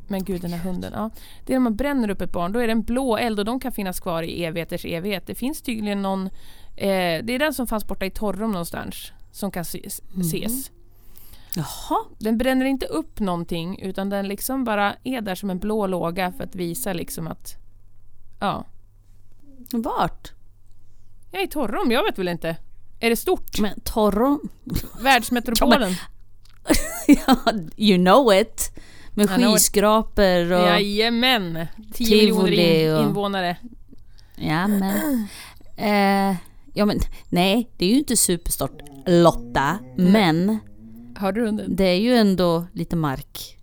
[0.07, 0.93] Men gud den här hunden.
[0.95, 1.09] Ja.
[1.45, 2.51] Det är när man bränner upp ett barn.
[2.51, 5.27] Då är det en blå eld och de kan finnas kvar i evigheters evighet.
[5.27, 6.25] Det finns tydligen någon...
[6.75, 9.11] Eh, det är den som fanns borta i Torrum någonstans.
[9.31, 10.01] Som kan ses.
[10.19, 10.71] ses.
[11.55, 15.87] Jaha, Den bränner inte upp någonting utan den liksom bara är där som en blå
[15.87, 17.55] låga för att visa liksom att...
[18.39, 18.65] Ja.
[19.71, 20.31] vart?
[21.31, 22.55] Jag är i Torrum, jag vet väl inte.
[22.99, 23.59] Är det stort?
[23.59, 24.39] Men Torro...
[25.01, 25.95] Världsmetropolen?
[27.07, 27.37] ja,
[27.77, 28.71] you know it.
[29.13, 30.67] Med skyskrapor och...
[30.67, 31.67] Jajamän!
[31.93, 33.57] 10 Tivoli miljoner och- invånare.
[34.35, 35.27] Ja men...
[35.77, 36.35] Eh,
[36.73, 39.79] ja men nej, det är ju inte superstort Lotta.
[39.97, 40.59] Men
[41.17, 41.75] Hörde du hunden?
[41.75, 43.57] det är ju ändå lite mark.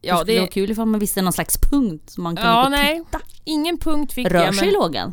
[0.00, 0.52] det Ja, skulle vara det...
[0.52, 3.02] kul ifall man visste någon slags punkt som man kunde Ja, gå nej.
[3.04, 3.20] titta.
[3.44, 4.54] Ingen punkt fick Rör jag.
[4.54, 5.12] sig Men, lågan?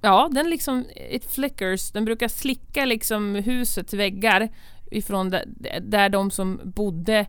[0.00, 0.84] ja, den liksom...
[1.10, 1.90] It flickers.
[1.90, 4.48] Den brukar slicka liksom husets väggar
[4.90, 5.44] ifrån där,
[5.80, 7.26] där de som bodde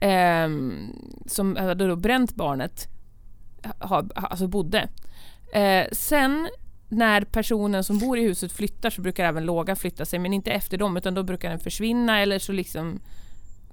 [0.00, 0.92] ehm,
[1.26, 2.88] som hade då bränt barnet
[3.80, 4.88] ha- alltså bodde.
[5.52, 6.48] Eh, sen
[6.88, 10.50] när personen som bor i huset flyttar så brukar även låga flytta sig men inte
[10.50, 13.00] efter dem utan då brukar den försvinna eller så liksom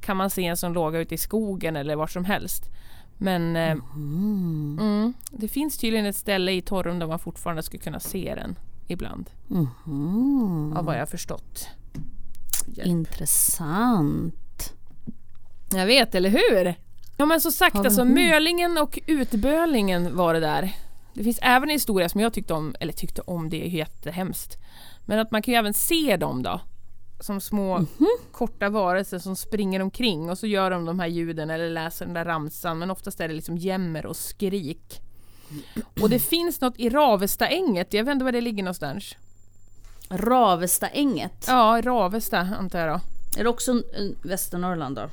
[0.01, 2.69] kan man se en som låga ute i skogen eller var som helst.
[3.17, 7.99] Men eh, mm, det finns tydligen ett ställe i Torrum där man fortfarande skulle kunna
[7.99, 8.55] se den
[8.87, 9.29] ibland.
[9.47, 10.73] Mhm.
[10.77, 11.67] Av vad jag förstått.
[12.67, 12.87] Hjälp.
[12.87, 14.73] Intressant.
[15.73, 16.75] Jag vet, eller hur?
[17.17, 20.75] Ja men så sagt, alltså mölingen och utbölingen var det där.
[21.13, 24.57] Det finns även en historia som jag tyckte om, eller tyckte om, det är jättehemskt.
[25.05, 26.61] Men att man kan ju även se dem då.
[27.19, 28.07] Som små Mhm.
[28.31, 32.13] korta varelser som springer omkring och så gör de de här ljuden eller läser den
[32.13, 32.79] där ramsan.
[32.79, 35.01] Men oftast är det liksom jämmer och skrik.
[36.01, 39.15] Och det finns något i Ravestaänget, jag vet inte var det ligger någonstans.
[40.09, 41.45] Ravestaänget.
[41.47, 43.01] Ja, Ravesta antar jag då.
[43.39, 43.83] Är det också
[44.23, 45.09] Västernorrland då?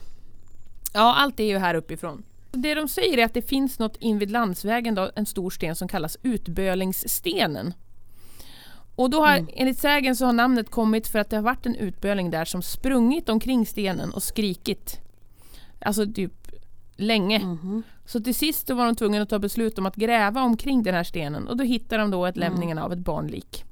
[0.92, 2.22] Ja, allt är ju här uppifrån.
[2.50, 5.88] Det de säger är att det finns något invid landsvägen, då, en stor sten som
[5.88, 7.74] kallas Utbölingsstenen.
[8.94, 11.74] Och då har, enligt sägen så har namnet kommit för att det har varit en
[11.74, 15.00] utböling där som sprungit omkring stenen och skrikit.
[15.80, 16.32] Alltså typ
[16.96, 17.56] länge.
[18.04, 20.94] Så till sist då var de tvungna att ta beslut om att gräva omkring den
[20.94, 23.64] här stenen och då hittade de då ett lämningen av ett barnlik.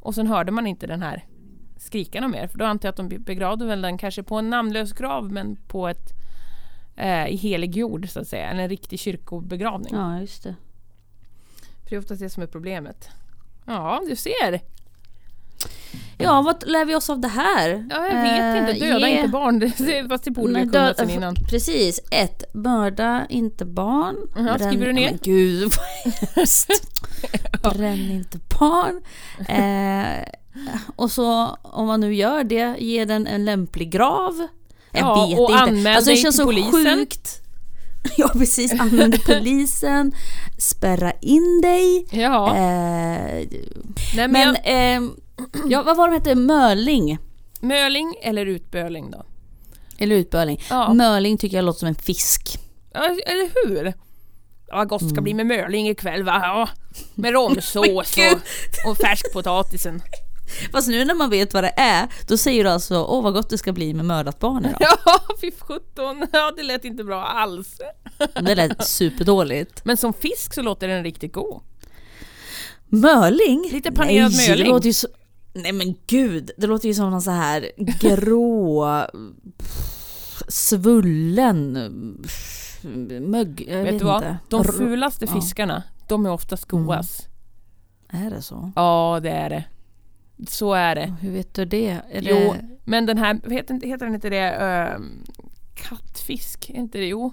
[0.00, 1.24] Och sen hörde man inte den här
[1.78, 4.92] skrikarna mer för då antar jag att de begravde väl den kanske på en namnlös
[4.92, 6.23] grav men på ett
[6.96, 9.94] eh, i helig jord så att säga, en riktig kyrkobegravning.
[9.94, 10.54] Ja, just det.
[11.82, 13.08] För det är oftast det som är problemet.
[13.66, 14.60] Ja, du ser.
[16.18, 17.86] Ja, vad lär vi oss av det här?
[17.90, 18.86] Ja, jag vet inte.
[18.86, 19.58] Eh, Döda ge- inte barn.
[19.78, 21.34] Det- Fast det borde vi Nej, kunnat sen innan.
[21.34, 22.00] Precis.
[22.10, 24.16] ett, Mörda inte barn.
[24.36, 25.10] Jaha, skriver du ner?
[25.10, 25.72] Men gud,
[26.04, 26.70] vad hemskt.
[27.62, 29.00] Bränn inte barn.
[29.48, 30.24] Eh,
[30.96, 34.46] och så om man nu gör det, ge den en lämplig grav.
[34.94, 35.62] Jag Ja, vet och inte.
[35.62, 36.72] anmäl alltså, det känns till så polisen.
[36.98, 37.40] sjukt.
[38.16, 40.12] Ja precis, till polisen,
[40.58, 42.06] spärra in dig.
[42.10, 42.48] Ja.
[42.48, 43.48] Eh, Nej,
[44.16, 45.16] men men, jag, ehm,
[45.68, 46.34] ja, vad var de hette?
[46.34, 47.18] Möling?
[47.60, 49.24] möling eller utböling då?
[49.98, 50.60] Eller utböling.
[50.70, 50.94] Ja.
[50.94, 52.58] Möling tycker jag låter som en fisk.
[52.94, 53.84] Ja, eller hur?
[54.66, 56.40] Ja, vad gott ska bli med möling ikväll va?
[56.42, 56.68] Ja,
[57.14, 57.76] med romsås
[58.16, 60.02] och, och färskpotatisen.
[60.72, 63.50] Fast nu när man vet vad det är, då säger du alltså åh vad gott
[63.50, 64.78] det ska bli med mördat barn idag.
[65.04, 66.26] Ja, fy sjutton.
[66.32, 67.80] Ja, det lät inte bra alls.
[68.40, 69.84] Det lät superdåligt.
[69.84, 71.62] Men som fisk så låter den riktigt god.
[72.86, 73.68] Möling?
[73.72, 74.56] Lite panerad Nej.
[74.56, 75.08] Det låter ju så...
[75.52, 79.06] Nej men gud, det låter ju som någon så här grå,
[80.48, 81.72] svullen,
[83.20, 83.64] mögg...
[83.68, 84.16] Jag vet, Vet du vad?
[84.16, 84.38] inte.
[84.48, 85.30] De fulaste ja.
[85.30, 85.42] Mm.
[85.42, 87.28] fiskarna, de är oftast godast.
[88.08, 88.72] Är det så?
[88.76, 89.64] Ja, det är det.
[90.50, 91.14] Så är det.
[91.20, 91.88] Hur vet du det?
[92.10, 92.68] Är Jo, det...
[92.84, 95.24] men den här, heter, heter den inte det, ehm,
[95.74, 96.70] kattfisk?
[96.70, 97.06] Är inte det?
[97.06, 97.32] Jo.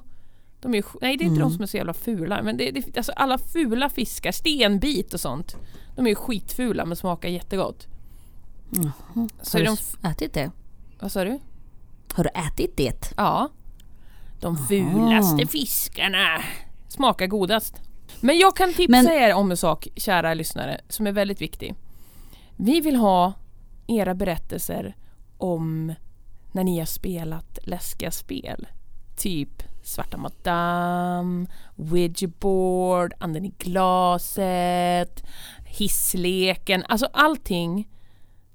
[0.61, 1.49] De är, nej, det är inte Mm.
[1.49, 2.41] de som är så jävla fula.
[2.43, 5.55] Men det, det, alltså alla fula fiskar, stenbit och sånt.
[5.95, 7.87] De är ju skitfula men smakar jättegott.
[9.41, 10.51] Så Har du de, ätit det?
[10.99, 11.39] vad sa du?
[12.13, 13.13] Har du ätit det?
[13.17, 13.49] Ja.
[14.39, 16.41] De fulaste fiskarna
[16.87, 17.81] smakar godast.
[18.21, 21.75] Men jag kan tipsa Men- er om en sak, kära lyssnare, som är väldigt viktig.
[22.63, 23.33] Vi vill ha
[23.87, 24.95] era berättelser
[25.37, 25.93] om
[26.51, 28.67] när ni har spelat läskiga spel.
[29.17, 31.45] Typ Svarta Madame,
[31.75, 35.23] Ouija board, Anden i glaset,
[35.65, 36.83] Hissleken.
[36.87, 37.89] Alltså allting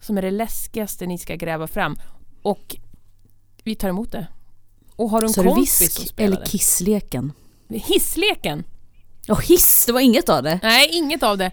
[0.00, 1.96] som är det läskigaste ni ska gräva fram.
[2.42, 2.76] Och
[3.64, 4.26] vi tar emot det.
[4.96, 7.32] Och har du en Så kompis som spelar eller kissleken?
[7.68, 8.64] Hissleken?
[9.28, 10.60] Och hiss, det var inget av det.
[10.62, 11.50] Nej, inget av det.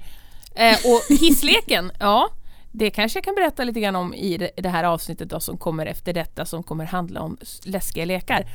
[0.55, 2.29] Eh, och hissleken, ja,
[2.75, 5.85] det kanske jag kan berätta lite grann om i det, här avsnittet då, som kommer
[5.85, 8.49] efter detta som kommer handla om läskiga lekar.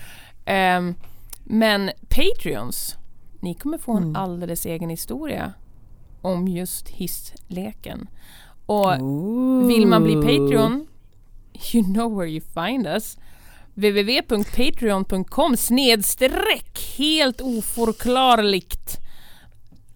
[0.44, 0.94] Ehm,
[1.44, 2.96] men Patreons,
[3.40, 5.52] ni kommer få en alldeles egen historia
[6.22, 8.08] om just hissleken.
[8.66, 8.92] Och
[9.70, 10.86] vill man bli Patreon,
[11.72, 13.18] you know where you find us.
[13.74, 18.96] www.patreon.com snedstreck helt oförklarligt.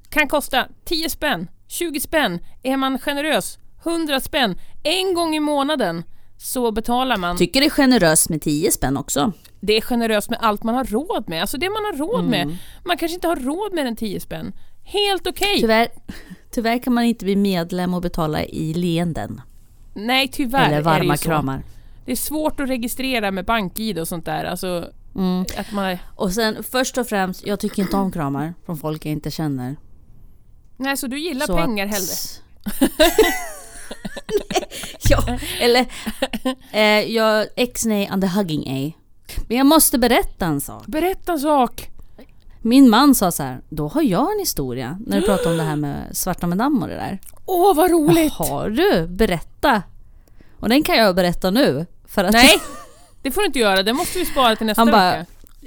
[0.08, 4.58] Kan kosta 10 spänn, 20 spänn, är man generös 100 spänn.
[4.82, 6.04] En gång i månaden
[6.38, 7.36] så betalar man.
[7.36, 9.32] Tycker det är generöst med 10 spänn också.
[9.60, 11.40] Det är generöst med allt man har råd med.
[11.40, 12.56] Alltså det man har råd med.
[12.84, 14.52] Man kanske inte har råd med en 10 spänn.
[14.84, 15.60] Helt okej.
[15.60, 15.88] Tyvärr,
[16.50, 19.40] tyvärr kan man inte bli medlem och betala i leenden.
[19.94, 21.24] Nej tyvärr eller är det varma ju så.
[21.24, 21.62] kramar.
[22.04, 24.44] Det är svårt att registrera med bank-id och sånt där.
[24.44, 25.40] Alltså Mm.
[25.58, 25.96] att man...
[26.16, 29.76] Och sen först och främst, jag tycker inte om kramar från folk jag inte känner.
[30.76, 32.12] Nej så du gillar Så pengar att- hellre?
[35.08, 35.86] ja, eller
[36.72, 36.82] eh,
[37.14, 38.92] jag X-nay on the hugging A.
[39.48, 40.86] Men jag måste berätta en sak.
[40.86, 41.88] Berätta en sak!
[42.64, 45.62] Min man sa så här, då har jag en historia när du pratar om det
[45.62, 47.18] här med svarta madam och det där.
[47.46, 48.32] Åh vad roligt!
[48.32, 49.06] Har du?
[49.06, 49.82] Berätta!
[50.60, 51.86] Och den kan jag berätta nu.
[52.04, 52.60] För att Nej!
[53.22, 55.26] Det får du inte göra, det måste vi spara till nästa Han bara, vecka.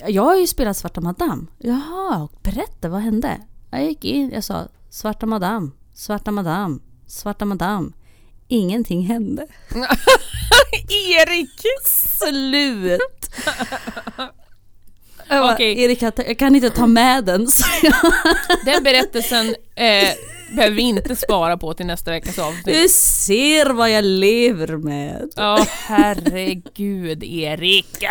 [0.09, 1.45] jag har ju spelat Svarta Madame.
[1.57, 3.41] Jaha, berätta, vad hände?
[3.71, 7.91] Jag gick in, jag sa Svarta Madame, Svarta Madame, Svarta Madame.
[8.47, 9.47] Ingenting hände.
[11.17, 11.49] Erik!
[12.19, 13.29] Slut!
[15.29, 15.79] Jag, bara, Okej.
[15.83, 17.47] Erik, jag, jag kan inte ta med den.
[17.47, 17.93] Så jag,
[18.65, 20.09] Den berättelsen eh,
[20.55, 22.65] behöver vi inte spara på till nästa veckas avsnitt.
[22.65, 25.31] du ser vad jag lever med.
[25.35, 28.03] Ja, herregud Erik!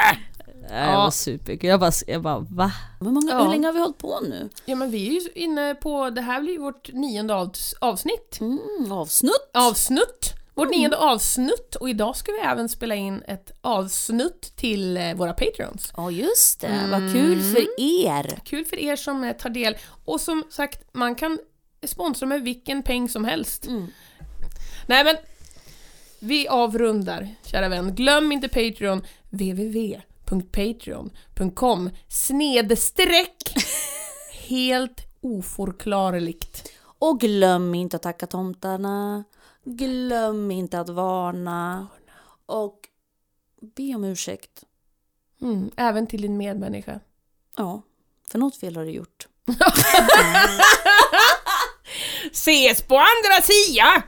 [0.70, 0.76] Ja.
[0.90, 1.70] Jag var superkul.
[1.70, 2.72] Jag bara, jag bara va?
[3.00, 3.42] Hur, många, Ja.
[3.42, 4.48] hur länge har vi hållit på nu?
[4.64, 8.38] Ja men vi är ju inne på, det här blir ju vårt nionde av, avsnitt.
[8.40, 9.50] Mm, avsnutt.
[9.54, 10.34] Avsnutt!
[10.54, 15.32] Vårt nionde avsnutt och idag ska vi även spela in ett avsnutt till eh, våra
[15.32, 15.92] patreons.
[15.96, 18.38] Ja just det, vad kul för er.
[18.44, 21.38] Kul för er som eh, tar del och som sagt, man kan
[21.86, 23.66] sponsra med vilken peng som helst.
[24.86, 25.16] Nej men,
[26.18, 27.94] vi avrundar, kära vän.
[27.94, 29.04] Glöm inte Patreon,
[30.30, 33.54] www.patreon.com snedstreck
[34.48, 36.72] helt oförklarligt.
[36.98, 39.24] Och glöm inte att tacka tomtarna.
[39.64, 41.86] Glöm inte att varna.
[42.46, 42.80] Och
[43.76, 44.64] be om ursäkt.
[45.40, 47.00] Mm, även till din medmänniska.
[47.56, 47.82] Ja,
[48.30, 49.28] för något fel har du gjort.
[52.32, 54.02] Ses på andra sidan!